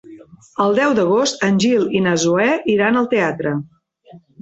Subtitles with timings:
[0.63, 3.57] El deu d'agost en Gil i na Zoè iran al teatre.